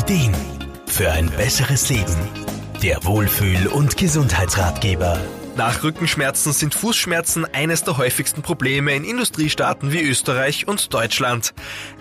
[0.00, 0.34] Ideen
[0.86, 2.16] für ein besseres Leben.
[2.82, 5.18] Der Wohlfühl- und Gesundheitsratgeber.
[5.56, 11.52] Nach Rückenschmerzen sind Fußschmerzen eines der häufigsten Probleme in Industriestaaten wie Österreich und Deutschland.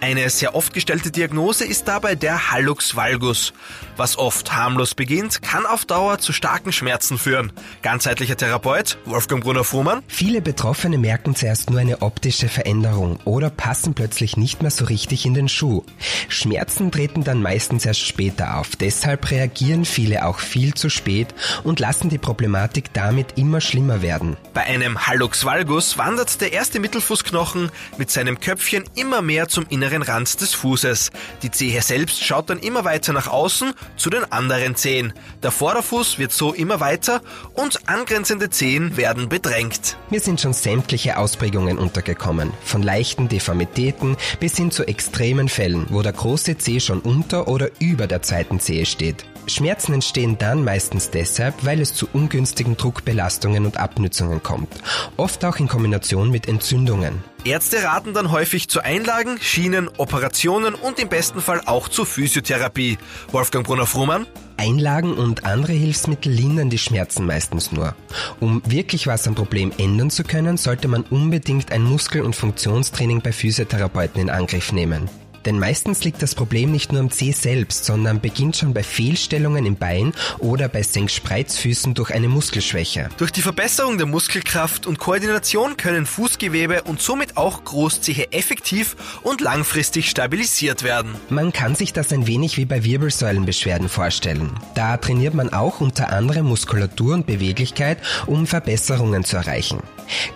[0.00, 3.54] Eine sehr oft gestellte Diagnose ist dabei der Hallux valgus.
[3.96, 7.52] Was oft harmlos beginnt, kann auf Dauer zu starken Schmerzen führen.
[7.80, 10.02] Ganzheitlicher Therapeut Wolfgang Brunner-Fuhrmann.
[10.06, 15.24] Viele Betroffene merken zuerst nur eine optische Veränderung oder passen plötzlich nicht mehr so richtig
[15.24, 15.82] in den Schuh.
[16.28, 18.76] Schmerzen treten dann meistens erst später auf.
[18.76, 21.28] Deshalb reagieren viele auch viel zu spät
[21.64, 24.36] und lassen die Problematik damit immer schlimmer werden.
[24.54, 30.02] Bei einem Hallux valgus wandert der erste Mittelfußknochen mit seinem Köpfchen immer mehr zum inneren
[30.02, 31.10] Rand des Fußes.
[31.42, 35.12] Die Zehe selbst schaut dann immer weiter nach außen zu den anderen Zehen.
[35.42, 37.20] Der Vorderfuß wird so immer weiter
[37.54, 39.96] und angrenzende Zehen werden bedrängt.
[40.10, 46.02] Mir sind schon sämtliche Ausprägungen untergekommen, von leichten Deformitäten bis hin zu extremen Fällen, wo
[46.02, 49.24] der große Zeh schon unter oder über der zweiten Zehe steht.
[49.46, 54.68] Schmerzen entstehen dann meistens deshalb, weil es zu ungünstigen Druckbelastungen und Abnützungen kommt,
[55.16, 57.22] oft auch in Kombination mit Entzündungen.
[57.44, 62.98] Ärzte raten dann häufig zu Einlagen, Schienen, Operationen und im besten Fall auch zur Physiotherapie.
[63.30, 64.26] Wolfgang Brunner-Frumann?
[64.56, 67.94] Einlagen und andere Hilfsmittel lindern die Schmerzen meistens nur.
[68.40, 73.20] Um wirklich was am Problem ändern zu können, sollte man unbedingt ein Muskel- und Funktionstraining
[73.20, 75.08] bei Physiotherapeuten in Angriff nehmen.
[75.46, 79.64] Denn meistens liegt das Problem nicht nur am Zeh selbst, sondern beginnt schon bei Fehlstellungen
[79.64, 83.08] im Bein oder bei Senkspreizfüßen durch eine Muskelschwäche.
[83.16, 89.40] Durch die Verbesserung der Muskelkraft und Koordination können Fußgewebe und somit auch Großzehe effektiv und
[89.40, 91.14] langfristig stabilisiert werden.
[91.28, 94.50] Man kann sich das ein wenig wie bei Wirbelsäulenbeschwerden vorstellen.
[94.74, 99.78] Da trainiert man auch unter anderem Muskulatur und Beweglichkeit, um Verbesserungen zu erreichen.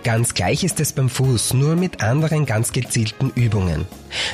[0.03, 3.85] Ganz gleich ist es beim Fuß, nur mit anderen ganz gezielten Übungen.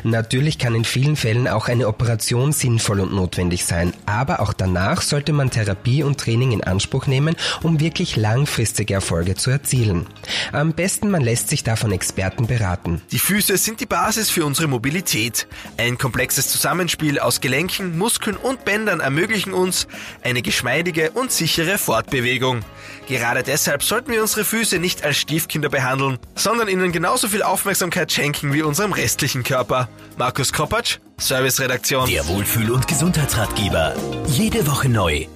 [0.03, 5.01] Natürlich kann in vielen Fällen auch eine Operation sinnvoll und notwendig sein, aber auch danach
[5.01, 10.05] sollte man Therapie und Training in Anspruch nehmen, um wirklich langfristige Erfolge zu erzielen.
[10.51, 13.01] Am besten man lässt sich da von Experten beraten.
[13.11, 15.47] Die Füße sind die Basis für unsere Mobilität.
[15.77, 19.87] Ein komplexes Zusammenspiel aus Gelenken, Muskeln und Bändern ermöglichen uns
[20.23, 22.61] eine geschmeidige und sichere Fortbewegung.
[23.07, 28.11] Gerade deshalb sollten wir unsere Füße nicht als Stiefkinder behandeln, sondern ihnen genauso viel Aufmerksamkeit
[28.11, 29.66] schenken wie unserem restlichen Körper.
[30.17, 32.09] Markus Kopacz, Serviceredaktion.
[32.09, 33.93] Der Wohlfühl- und Gesundheitsratgeber.
[34.27, 35.27] Jede Woche neu